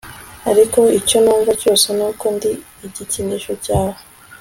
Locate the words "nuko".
1.97-2.25